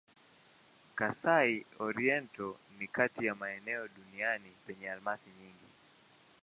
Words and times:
Kasai-Oriental 0.97 2.55
ni 2.79 2.87
kati 2.87 3.25
ya 3.25 3.35
maeneo 3.35 3.87
duniani 3.87 4.49
penye 4.67 4.91
almasi 4.91 5.29
nyingi. 5.39 5.69